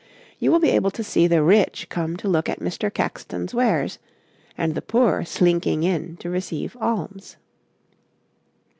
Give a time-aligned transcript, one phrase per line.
[0.39, 2.91] You will be able to see the rich come to look at Mr.
[2.91, 3.99] Caxton's wares
[4.57, 7.37] and the poor slinking in to receive alms.